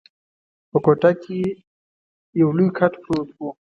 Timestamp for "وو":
3.33-3.49